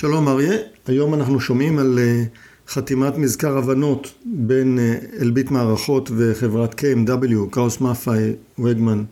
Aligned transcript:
שלום 0.00 0.28
אריה, 0.28 0.56
היום 0.86 1.14
אנחנו 1.14 1.40
שומעים 1.40 1.78
על 1.78 1.98
אה, 1.98 2.22
חתימת 2.68 3.16
מזכר 3.16 3.58
הבנות 3.58 4.14
בין 4.24 4.78
אה, 4.78 4.94
אלביט 5.20 5.50
מערכות 5.50 6.10
וחברת 6.16 6.80
KMW, 6.80 7.50
קראוס 7.50 7.80
מאפאי 7.80 8.32
וגמן 8.58 9.04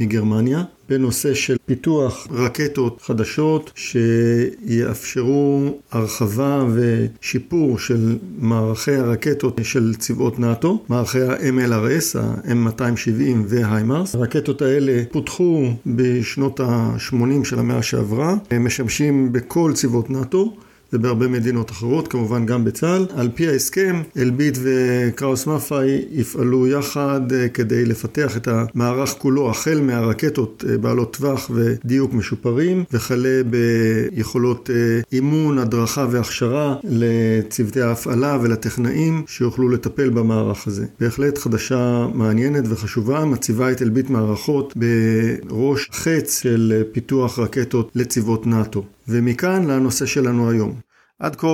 מגרמניה, 0.00 0.64
בנושא 0.88 1.34
של 1.34 1.56
פיתוח 1.66 2.26
רקטות 2.30 3.02
חדשות 3.02 3.70
שיאפשרו 3.74 5.78
הרחבה 5.92 6.64
ושיפור 6.74 7.78
של 7.78 8.16
מערכי 8.38 8.94
הרקטות 8.94 9.60
של 9.62 9.94
צבאות 9.94 10.38
נאט"ו, 10.38 10.82
מערכי 10.88 11.22
ה-MLRS, 11.22 12.18
ה-M270 12.18 13.36
והיימרס. 13.46 14.14
הרקטות 14.14 14.62
האלה 14.62 15.02
פותחו 15.12 15.70
בשנות 15.86 16.60
ה-80 16.60 17.44
של 17.44 17.58
המאה 17.58 17.82
שעברה, 17.82 18.34
הם 18.50 18.66
משמשים 18.66 19.32
בכל 19.32 19.72
צבאות 19.74 20.10
נאט"ו. 20.10 20.56
ובהרבה 20.96 21.28
מדינות 21.28 21.70
אחרות, 21.70 22.08
כמובן 22.08 22.46
גם 22.46 22.64
בצה"ל. 22.64 23.06
על 23.16 23.28
פי 23.34 23.48
ההסכם, 23.48 24.02
אלביט 24.16 24.58
וקראוס 24.62 25.46
מאפאי 25.46 26.04
יפעלו 26.10 26.66
יחד 26.66 27.32
אה, 27.32 27.48
כדי 27.48 27.84
לפתח 27.84 28.36
את 28.36 28.48
המערך 28.48 29.14
כולו, 29.18 29.50
החל 29.50 29.80
מהרקטות 29.82 30.64
אה, 30.68 30.78
בעלות 30.78 31.16
טווח 31.16 31.50
ודיוק 31.54 32.14
משופרים, 32.14 32.84
וכלה 32.92 33.40
ביכולות 33.50 34.70
אה, 34.70 35.00
אימון, 35.12 35.58
הדרכה 35.58 36.06
והכשרה 36.10 36.76
לצוותי 36.84 37.80
ההפעלה 37.80 38.38
ולטכנאים 38.42 39.24
שיוכלו 39.26 39.68
לטפל 39.68 40.10
במערך 40.10 40.66
הזה. 40.66 40.86
בהחלט 41.00 41.38
חדשה 41.38 42.06
מעניינת 42.14 42.64
וחשובה, 42.68 43.24
מציבה 43.24 43.72
את 43.72 43.82
אלביט 43.82 44.10
מערכות 44.10 44.74
בראש 44.76 45.88
חץ 45.92 46.42
של 46.42 46.82
פיתוח 46.92 47.38
רקטות 47.38 47.90
לצבאות 47.94 48.46
נאט"ו. 48.46 48.84
ומכאן 49.08 49.66
לנושא 49.66 50.06
שלנו 50.06 50.50
היום. 50.50 50.85
עד 51.18 51.36
כה 51.36 51.46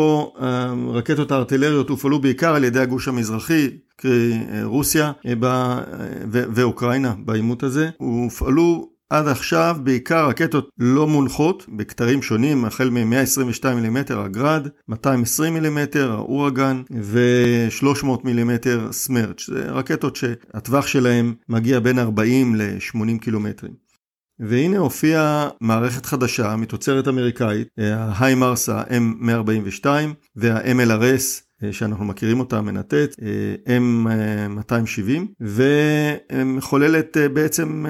רקטות 0.88 1.30
הארטילריות 1.30 1.88
הופעלו 1.88 2.20
בעיקר 2.20 2.54
על 2.54 2.64
ידי 2.64 2.80
הגוש 2.80 3.08
המזרחי, 3.08 3.68
קרי 3.96 4.38
רוסיה 4.64 5.12
ואוקראינה 6.30 7.14
בעימות 7.24 7.62
הזה. 7.62 7.90
הופעלו 7.98 8.92
עד 9.10 9.28
עכשיו 9.28 9.76
בעיקר 9.82 10.28
רקטות 10.28 10.68
לא 10.78 11.06
מונחות 11.06 11.66
בכתרים 11.76 12.22
שונים, 12.22 12.64
החל 12.64 12.90
מ-122 12.90 13.74
מילימטר 13.74 14.20
הגראד, 14.20 14.68
220 14.88 15.54
מילימטר 15.54 16.12
האורגן 16.12 16.82
ו-300 17.00 18.06
מילימטר 18.24 18.88
סמרץ'. 18.92 19.46
זה 19.46 19.70
רקטות 19.70 20.16
שהטווח 20.16 20.86
שלהם 20.86 21.34
מגיע 21.48 21.80
בין 21.80 21.98
40 21.98 22.56
ל-80 22.56 23.18
קילומטרים. 23.20 23.81
והנה 24.48 24.78
הופיעה 24.78 25.48
מערכת 25.60 26.06
חדשה 26.06 26.56
מתוצרת 26.56 27.08
אמריקאית, 27.08 27.68
ההיימרס 27.78 28.68
ה-M142 28.68 29.86
וה-MLRS 30.36 31.42
שאנחנו 31.72 32.04
מכירים 32.04 32.40
אותה 32.40 32.60
מנתת, 32.60 33.16
M270, 33.66 35.20
ומחוללת 35.40 37.16
בעצם 37.32 37.84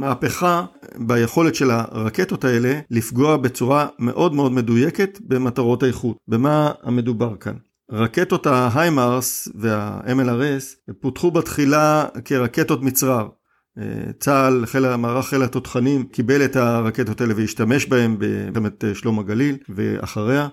מהפכה 0.00 0.64
ביכולת 0.98 1.54
של 1.54 1.70
הרקטות 1.70 2.44
האלה 2.44 2.80
לפגוע 2.90 3.36
בצורה 3.36 3.86
מאוד 3.98 4.34
מאוד 4.34 4.52
מדויקת 4.52 5.18
במטרות 5.20 5.82
האיכות. 5.82 6.16
במה 6.28 6.72
המדובר 6.82 7.36
כאן? 7.36 7.54
רקטות 7.92 8.46
ההיימרס 8.46 9.48
וה-MLRS 9.54 10.92
פותחו 11.00 11.30
בתחילה 11.30 12.04
כרקטות 12.24 12.82
מצרר. 12.82 13.28
צה"ל, 14.18 14.66
חיל 14.66 14.84
המערך 14.84 15.28
חיל 15.28 15.42
התותחנים, 15.42 16.04
קיבל 16.04 16.44
את 16.44 16.56
הרקטות 16.56 17.20
האלה 17.20 17.34
והשתמש 17.36 17.86
בהן 17.86 18.16
במלחמת 18.18 18.84
שלום 18.94 19.18
הגליל 19.18 19.56
ואחריה, 19.68 20.48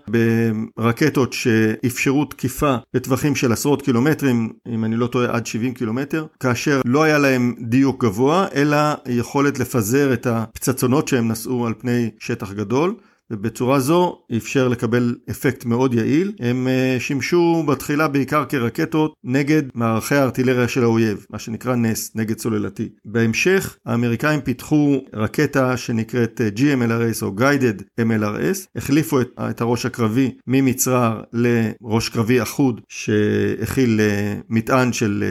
ברקטות 0.78 1.34
שאפשרו 1.34 2.26
תקיפה 2.26 2.76
בטווחים 2.94 3.36
של 3.36 3.52
עשרות 3.52 3.82
קילומטרים, 3.82 4.50
אם 4.68 4.86
אני 4.86 4.96
לא 4.96 5.08
טועה 5.08 5.36
עד 5.36 5.46
70 5.46 5.74
קילומטר, 5.74 6.26
כאשר 6.40 6.82
לא 6.86 7.04
היה 7.04 7.18
להם 7.18 7.56
דיוק 7.60 8.06
גבוה, 8.06 8.48
אלא 8.56 8.78
יכולת 9.08 9.60
לפזר 9.60 10.14
את 10.14 10.28
הפצצונות 10.28 11.08
שהם 11.08 11.32
נשאו 11.32 11.68
על 11.68 11.74
פני 11.80 12.10
שטח 12.20 12.52
גדול. 12.52 12.96
ובצורה 13.34 13.80
זו 13.80 14.20
אפשר 14.38 14.68
לקבל 14.68 15.16
אפקט 15.30 15.66
מאוד 15.66 15.94
יעיל. 15.94 16.32
הם 16.40 16.68
אה, 16.68 16.98
שימשו 17.00 17.64
בתחילה 17.68 18.08
בעיקר 18.08 18.46
כרקטות 18.46 19.14
נגד 19.24 19.64
מערכי 19.74 20.16
הארטילריה 20.16 20.68
של 20.68 20.84
האויב, 20.84 21.26
מה 21.30 21.40
שנקרא 21.40 21.76
נס, 21.76 22.12
נגד 22.16 22.40
סוללתי. 22.40 22.90
בהמשך 23.06 23.78
האמריקאים 23.86 24.42
פיתחו 24.42 24.98
רקטה 25.14 25.78
שנקראת 25.78 26.42
אה, 26.42 26.50
GMLRS 26.56 27.22
או 27.22 27.32
Guided 27.38 28.02
MLRS, 28.02 28.68
החליפו 28.76 29.22
את, 29.22 29.30
את 29.40 29.62
הראש 29.62 29.86
הקרבי 29.86 30.32
ממצרר 30.48 31.22
לראש 31.34 32.10
קרבי 32.10 32.42
אחוד 32.42 32.82
שהכיל 32.90 34.00
אה, 34.02 34.36
מטען 34.50 34.94
של 34.94 35.24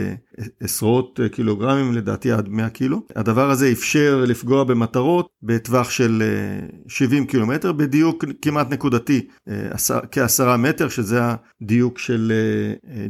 עשרות 0.60 1.20
קילוגרמים, 1.32 1.92
לדעתי 1.92 2.32
עד 2.32 2.48
100 2.48 2.68
קילו. 2.68 3.02
הדבר 3.16 3.50
הזה 3.50 3.72
אפשר 3.72 4.24
לפגוע 4.26 4.64
במטרות 4.64 5.28
בטווח 5.42 5.90
של 5.90 6.22
70 6.88 7.26
קילומטר, 7.26 7.72
בדיוק 7.72 8.24
כמעט 8.42 8.72
נקודתי, 8.72 9.26
כעשרה 10.10 10.56
מטר, 10.56 10.88
שזה 10.88 11.20
הדיוק 11.62 11.98
של 11.98 12.32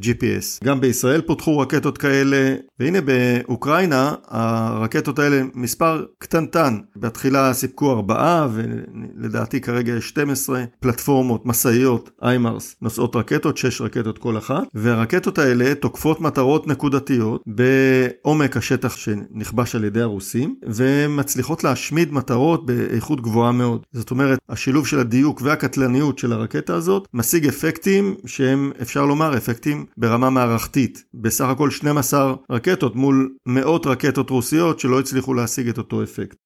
GPS. 0.01 0.65
גם 0.65 0.81
בישראל 0.81 1.21
פותחו 1.21 1.59
רקטות 1.59 1.99
כאלה, 1.99 2.55
והנה 2.79 2.99
באוקראינה 3.01 4.15
הרקטות 4.29 5.19
האלה 5.19 5.43
מספר 5.55 6.05
קטנטן. 6.19 6.79
בתחילה 6.97 7.53
סיפקו 7.53 7.93
ארבעה, 7.93 8.49
ולדעתי 8.53 9.61
כרגע 9.61 9.93
יש 9.93 10.09
12 10.09 10.65
פלטפורמות, 10.81 11.47
משאיות, 11.47 12.11
איימרס, 12.23 12.77
נושאות 12.83 13.17
רקטות, 13.17 13.57
6 13.57 13.81
רקטות 13.81 14.19
כל 14.19 14.39
אחת, 14.39 14.63
והרקטות 14.75 15.39
האלה 15.39 15.75
תוקפות 15.75 16.21
מטרות 16.21 16.67
נקודתיות. 16.67 17.13
סטטיסטיות 17.23 17.43
בעומק 17.47 18.57
השטח 18.57 18.97
שנכבש 18.97 19.75
על 19.75 19.85
ידי 19.85 20.01
הרוסים 20.01 20.57
ומצליחות 20.67 21.65
להשמיד 21.65 22.13
מטרות 22.13 22.67
באיכות 22.67 23.21
גבוהה 23.21 23.53
מאוד. 23.53 23.83
זאת 23.93 24.11
אומרת, 24.11 24.39
השילוב 24.49 24.87
של 24.87 24.99
הדיוק 24.99 25.43
והקטלניות 25.45 26.19
של 26.19 26.33
הרקטה 26.33 26.75
הזאת 26.75 27.09
משיג 27.15 27.47
אפקטים 27.47 28.15
שהם 28.27 28.73
אפשר 28.83 29.07
לומר 29.07 29.37
אפקטים 29.37 29.87
ברמה 29.97 30.31
מערכתית. 30.31 31.05
בסך 31.15 31.45
הכל 31.45 31.71
12 31.71 32.35
רקטות 32.51 32.97
מול 32.97 33.35
מאות 33.47 33.87
רקטות 33.87 34.31
רוסיות 34.31 34.81
שלא 34.81 35.01
הצליחו 35.01 35.35
להשיג 35.35 35.69
את 35.69 35.79
אותו 35.79 36.03
אפקט. 36.03 36.37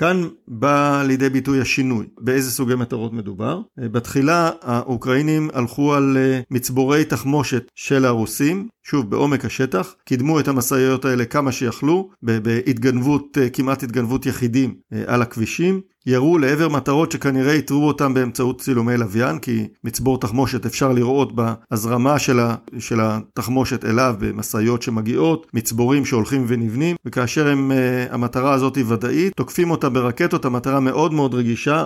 כאן 0.00 0.28
בא 0.48 1.02
לידי 1.06 1.28
ביטוי 1.28 1.60
השינוי, 1.60 2.06
באיזה 2.20 2.50
סוגי 2.50 2.74
מטרות 2.74 3.12
מדובר. 3.12 3.60
בתחילה 3.78 4.50
האוקראינים 4.62 5.48
הלכו 5.52 5.94
על 5.94 6.16
אה, 6.16 6.40
מצבורי 6.50 7.04
תחמושת 7.04 7.70
של 7.74 8.04
הרוסים, 8.04 8.68
שוב 8.82 9.10
בעומק 9.10 9.44
השטח, 9.44 9.94
קידמו 10.04 10.40
את 10.40 10.48
המשאיות 10.48 11.04
האלה 11.04 11.24
כמה 11.24 11.52
שיכלו, 11.52 12.10
בהתגנבות, 12.22 13.38
אה, 13.40 13.50
כמעט 13.50 13.82
התגנבות 13.82 14.26
יחידים 14.26 14.74
אה, 14.92 15.02
על 15.06 15.22
הכבישים, 15.22 15.80
ירו 16.06 16.38
לעבר 16.38 16.68
מטרות 16.68 17.12
שכנראה 17.12 17.52
איתרו 17.52 17.86
אותם 17.86 18.14
באמצעות 18.14 18.60
צילומי 18.60 18.96
לוויין, 18.96 19.38
כי 19.38 19.68
מצבור 19.84 20.20
תחמושת 20.20 20.66
אפשר 20.66 20.92
לראות 20.92 21.32
בהזרמה 21.32 22.18
של, 22.18 22.40
ה, 22.40 22.54
של 22.78 23.00
התחמושת 23.00 23.84
אליו 23.84 24.14
במשאיות 24.18 24.82
שמגיעות, 24.82 25.46
מצבורים 25.54 26.04
שהולכים 26.04 26.44
ונבנים, 26.48 26.96
וכאשר 27.04 27.48
הם, 27.48 27.72
uh, 27.72 28.14
המטרה 28.14 28.52
הזאת 28.52 28.76
היא 28.76 28.84
ודאית, 28.88 29.32
תוקפים 29.36 29.70
אותה 29.70 29.88
ברקטות, 29.88 30.44
המטרה 30.44 30.80
מאוד 30.80 31.12
מאוד 31.12 31.34
רגישה, 31.34 31.84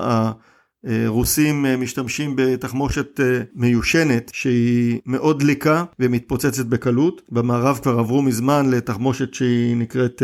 רוסים 1.06 1.66
אה, 1.66 1.76
משתמשים 1.76 2.36
בתחמושת 2.36 3.20
אה, 3.20 3.40
מיושנת 3.54 4.30
שהיא 4.34 5.00
מאוד 5.06 5.38
דליקה 5.38 5.84
ומתפוצצת 5.98 6.66
בקלות. 6.66 7.22
במערב 7.28 7.78
כבר 7.82 7.98
עברו 7.98 8.22
מזמן 8.22 8.70
לתחמושת 8.70 9.34
שהיא 9.34 9.76
נקראת 9.76 10.22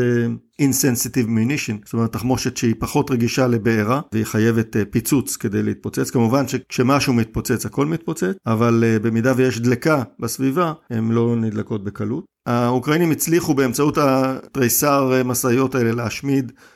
insensitive 0.63 1.27
munition, 1.27 1.75
זאת 1.85 1.93
אומרת 1.93 2.13
תחמושת 2.13 2.57
שהיא 2.57 2.75
פחות 2.79 3.11
רגישה 3.11 3.47
לבעירה 3.47 4.01
והיא 4.13 4.25
חייבת 4.25 4.77
פיצוץ 4.91 5.37
כדי 5.37 5.63
להתפוצץ. 5.63 6.11
כמובן 6.11 6.49
שכשמשהו 6.49 7.13
מתפוצץ 7.15 7.67
הכל 7.67 7.87
מתפוצץ, 7.87 8.35
אבל 8.47 8.85
במידה 9.03 9.33
ויש 9.37 9.61
דלקה 9.61 10.03
בסביבה 10.21 10.73
הן 10.91 11.11
לא 11.11 11.37
נדלקות 11.37 11.85
בקלות. 11.85 12.25
האוקראינים 12.47 13.11
הצליחו 13.11 13.55
באמצעות 13.55 13.99
התריסר 13.99 15.23
משאיות 15.25 15.75
האלה 15.75 15.93
להשמיד 15.93 16.53
אה, 16.57 16.76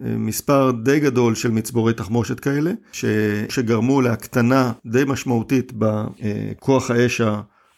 מספר 0.00 0.70
די 0.82 1.00
גדול 1.00 1.34
של 1.34 1.50
מצבורי 1.50 1.92
תחמושת 1.92 2.40
כאלה, 2.40 2.72
ש... 2.92 3.04
שגרמו 3.48 4.00
להקטנה 4.00 4.72
די 4.86 5.02
משמעותית 5.06 5.72
בכוח 5.76 6.90
האש 6.90 7.20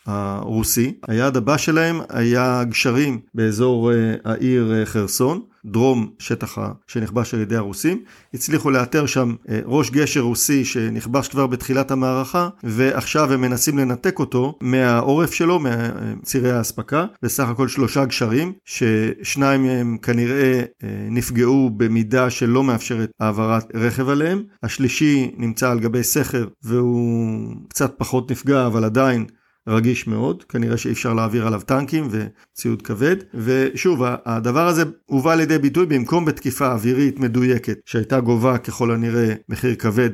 הרוסי. 0.07 0.95
היעד 1.09 1.37
הבא 1.37 1.57
שלהם 1.57 2.01
היה 2.09 2.65
גשרים 2.65 3.21
באזור 3.35 3.93
אה, 3.93 4.15
העיר 4.25 4.75
אה, 4.75 4.87
חרסון. 4.87 5.41
דרום 5.65 6.11
שטח 6.19 6.59
שנכבש 6.87 7.35
על 7.35 7.41
ידי 7.41 7.57
הרוסים. 7.57 8.03
הצליחו 8.35 8.71
לאתר 8.71 9.07
שם 9.07 9.35
אה, 9.49 9.61
ראש 9.65 9.91
גשר 9.91 10.21
רוסי 10.21 10.65
שנכבש 10.65 11.29
כבר 11.29 11.47
בתחילת 11.47 11.91
המערכה, 11.91 12.49
ועכשיו 12.65 13.33
הם 13.33 13.41
מנסים 13.41 13.79
לנתק 13.79 14.19
אותו 14.19 14.59
מהעורף 14.61 15.33
שלו, 15.33 15.61
מצירי 15.61 16.53
האספקה. 16.53 17.07
בסך 17.23 17.49
הכל 17.49 17.69
שלושה 17.69 18.05
גשרים, 18.05 18.53
ששניים 18.65 19.67
מהם 19.67 19.99
כנראה 20.03 20.63
אה, 20.85 20.89
נפגעו 21.11 21.71
במידה 21.77 22.31
שלא 22.31 22.65
מאפשרת 22.65 23.11
העברת 23.21 23.65
רכב 23.75 24.09
עליהם. 24.09 24.43
השלישי 24.63 25.31
נמצא 25.37 25.71
על 25.71 25.81
גבי 25.81 26.03
סכר 26.03 26.47
והוא 26.63 27.55
קצת 27.69 27.95
פחות 27.99 28.31
נפגע, 28.31 28.67
אבל 28.67 28.85
עדיין 28.85 29.27
רגיש 29.69 30.07
מאוד, 30.07 30.45
כנראה 30.45 30.77
שאי 30.77 30.93
אפשר 30.93 31.15
להעביר 31.15 31.47
עליו 31.47 31.61
טנקים 31.61 32.09
וציוד 32.11 32.83
כבד. 32.83 33.17
ושוב, 33.35 34.03
הדבר 34.25 34.67
הזה 34.67 34.83
הובא 35.07 35.35
לידי 35.35 35.59
ביטוי 35.59 35.87
במקום 35.87 36.25
בתקיפה 36.25 36.73
אווירית 36.73 37.21
מדויקת, 37.21 37.79
שהייתה 37.87 38.21
גובה 38.21 38.59
ככל 38.59 38.91
הנראה 38.91 39.35
מחיר 39.49 39.75
כבד 39.75 40.11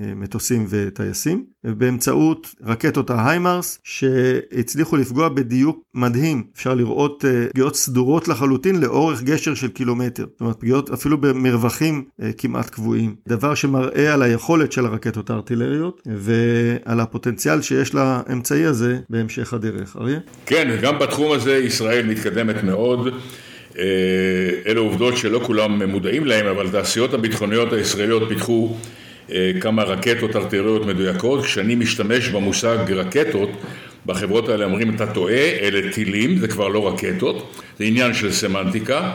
מטוסים 0.00 0.66
וטייסים, 0.68 1.44
באמצעות 1.64 2.54
רקטות 2.66 3.10
ההיימרס 3.10 3.78
שהצליחו 3.84 4.96
לפגוע 4.96 5.28
בדיוק 5.28 5.82
מדהים. 5.94 6.42
אפשר 6.56 6.74
לראות 6.74 7.24
אה, 7.24 7.46
פגיעות 7.50 7.76
סדורות 7.76 8.28
לחלוטין 8.28 8.80
לאורך 8.80 9.22
גשר 9.22 9.54
של 9.54 9.68
קילומטר. 9.68 10.26
זאת 10.32 10.40
אומרת, 10.40 10.56
פגיעות 10.56 10.90
אפילו 10.90 11.18
במרווחים 11.18 12.04
אה, 12.22 12.30
כמעט 12.38 12.70
קבועים. 12.70 13.14
דבר 13.28 13.54
שמראה 13.54 14.14
על 14.14 14.22
היכולת 14.22 14.72
של 14.72 14.86
הרקטות 14.86 15.30
הארטילריות 15.30 16.02
ועל 16.06 17.00
הפוטנציאל 17.00 17.62
שיש 17.62 17.94
לאמצעי 17.94 18.64
הזה 18.64 18.98
בהמשך 19.10 19.52
הדרך. 19.52 19.96
אריה? 20.00 20.18
כן, 20.46 20.70
וגם 20.72 20.98
בתחום 20.98 21.32
הזה 21.32 21.56
ישראל 21.56 22.06
מתקדמת 22.06 22.64
מאוד. 22.64 23.08
אה, 23.78 23.84
אלו 24.66 24.82
עובדות 24.82 25.16
שלא 25.16 25.40
כולם 25.46 25.82
מודעים 25.82 26.26
להן, 26.26 26.46
אבל 26.46 26.66
התעשיות 26.66 27.14
הביטחוניות 27.14 27.72
הישראליות 27.72 28.22
פיתחו 28.28 28.68
אה, 28.72 29.07
כמה 29.60 29.82
רקטות 29.82 30.36
ארטילריות 30.36 30.86
מדויקות. 30.86 31.44
כשאני 31.44 31.74
משתמש 31.74 32.28
במושג 32.28 32.92
רקטות, 32.92 33.50
בחברות 34.06 34.48
האלה 34.48 34.64
אומרים 34.64 34.94
אתה 34.94 35.06
טועה, 35.06 35.34
אלה 35.34 35.92
טילים, 35.92 36.38
זה 36.38 36.48
כבר 36.48 36.68
לא 36.68 36.88
רקטות, 36.88 37.54
זה 37.78 37.84
עניין 37.84 38.14
של 38.14 38.32
סמנטיקה. 38.32 39.10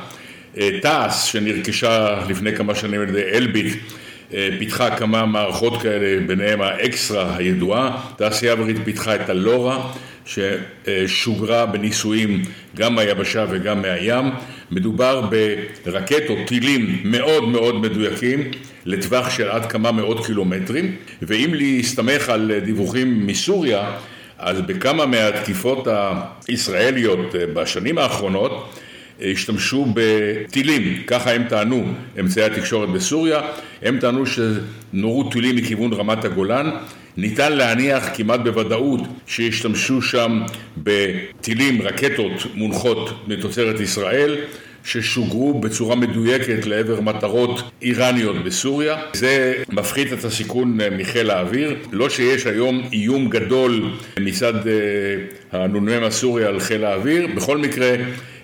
אה, 0.57 0.69
תעש 0.81 1.31
שנרכשה 1.31 2.24
לפני 2.30 2.56
כמה 2.56 2.75
שנים 2.75 3.01
על 3.01 3.10
ידי 3.10 3.24
אלביט 3.33 3.74
אה, 4.33 4.50
פיתחה 4.60 4.95
כמה 4.98 5.25
מערכות 5.25 5.81
כאלה, 5.81 6.27
ביניהם 6.27 6.62
האקסטרה 6.62 7.38
הידועה, 7.38 8.01
תעשייה 8.18 8.54
אווירית 8.54 8.77
פיתחה 8.83 9.16
את 9.16 9.30
הלורה 9.30 9.92
ששוגרה 10.25 11.66
בניסויים 11.66 12.42
גם 12.75 12.95
מהיבשה 12.95 13.45
וגם 13.50 13.81
מהים. 13.81 14.25
מדובר 14.74 15.30
ברקטות, 15.86 16.38
טילים 16.48 17.00
מאוד 17.04 17.48
מאוד 17.50 17.75
מדויקים 17.81 18.52
לטווח 18.86 19.30
של 19.30 19.50
עד 19.50 19.66
כמה 19.66 19.92
מאות 19.92 20.25
קילומטרים, 20.25 20.96
ואם 21.22 21.54
להסתמך 21.54 22.30
על 22.30 22.52
דיווחים 22.66 23.28
מסוריה, 23.28 23.92
אז 24.40 24.62
בכמה 24.62 25.06
מהתקיפות 25.06 25.88
הישראליות 26.48 27.20
בשנים 27.54 27.98
האחרונות 27.98 28.80
השתמשו 29.22 29.86
בטילים, 29.94 31.04
ככה 31.08 31.34
הם 31.34 31.44
טענו, 31.50 31.86
אמצעי 32.19 32.44
התקשורת 32.44 32.90
בסוריה, 32.90 33.42
הם 33.81 34.00
טענו 34.00 34.24
שנורו 34.26 35.30
טילים 35.30 35.56
מכיוון 35.56 35.94
רמת 35.94 36.26
הגולן, 36.26 36.69
ניתן 37.18 37.51
להניח 37.54 38.10
כמעט 38.13 38.39
בוודאות 38.39 39.01
שהשתמשו 39.25 40.01
שם 40.01 40.42
בטילים, 40.77 41.81
רקטות 41.81 42.31
מונחות 42.54 43.27
מתוצרת 43.27 43.80
ישראל, 43.80 44.38
ששוגרו 44.86 45.60
בצורה 45.60 45.95
מדויקת 45.95 46.65
לעבר 46.65 47.01
מטרות 47.01 47.71
איראניות 47.81 48.44
בסוריה. 48.44 48.98
זה 49.13 49.54
מפחית 49.69 50.13
את 50.13 50.25
הסיכון 50.25 50.77
מחיל 50.98 51.30
האוויר. 51.31 51.75
לא 51.92 52.10
שיש 52.10 52.48
היום 52.48 52.83
איום 52.92 53.30
גדול 53.30 53.83
מצד 54.19 54.68
אה, 54.68 54.74
הנ"מ 55.51 56.04
הסורי 56.04 56.45
על 56.45 56.59
חיל 56.59 56.86
האוויר, 56.86 57.27
בכל 57.36 57.57
מקרה 57.57 57.95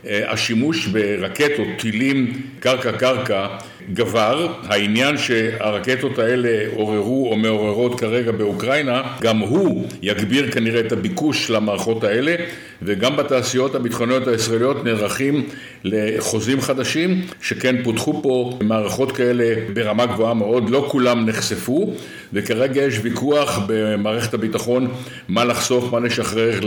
אה, 0.08 0.32
השימוש 0.32 0.88
ברקטות, 0.88 1.68
טילים, 1.78 2.42
קרקע-קרקע 2.60 3.48
גבר. 3.94 4.48
העניין 4.64 5.18
שהרקטות 5.18 6.20
האלה 6.20 6.66
עוררו 6.76 7.32
או 7.32 7.38
מעוררות 7.38 8.00
כרגע 8.00 8.32
באוקראינה, 8.32 9.02
גם 9.22 9.38
הוא 9.38 9.88
יגביר 10.02 10.52
כנראה 10.52 10.80
את 10.80 10.92
הביקוש 10.92 11.50
למערכות 11.50 12.04
האלה, 12.04 12.36
וגם 12.82 13.18
בתעשיות 13.18 13.76
הביטחוניות 13.76 14.28
הישראליות 14.28 14.84
נערכים 14.86 15.46
לחוזים 15.84 16.62
חדשים, 16.62 17.22
שכן 17.42 17.84
פותחו 17.84 18.22
פה 18.24 18.60
מערכות 18.64 19.12
כאלה 19.12 19.56
ברמה 19.74 20.06
גבוהה 20.06 20.34
מאוד, 20.34 20.70
לא 20.70 20.88
כולם 20.92 21.26
נחשפו, 21.26 21.94
וכרגע 22.34 22.82
יש 22.82 23.00
ויכוח 23.04 23.60
במערכת 23.68 24.34
הביטחון 24.34 24.88
מה 25.30 25.46
לחשוף, 25.46 25.92
מה 25.92 26.00
לשחרר 26.00 26.60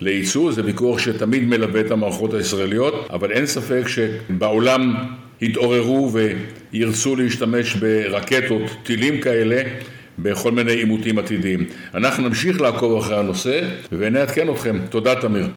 לייצוא, 0.00 0.52
זה 0.52 0.64
ויכוח 0.64 0.98
שתמיד 0.98 1.42
מלווה 1.44 1.80
את 1.80 1.90
המערכות 1.90 2.34
הישראליות, 2.34 3.06
אבל 3.10 3.32
אין 3.32 3.46
ספק 3.46 3.82
שבעולם 3.88 4.94
יתעוררו 5.42 6.12
וירצו 6.72 7.16
להשתמש 7.16 7.74
ברקטות, 7.74 8.62
טילים 8.82 9.20
כאלה, 9.20 9.62
בכל 10.18 10.52
מיני 10.52 10.72
עימותים 10.72 11.18
עתידיים. 11.18 11.64
אנחנו 11.94 12.28
נמשיך 12.28 12.60
לעקוב 12.60 12.98
אחרי 12.98 13.16
הנושא 13.18 13.60
ונעדכן 13.92 14.48
אתכם. 14.50 14.78
תודה 14.90 15.14
תמיר. 15.14 15.48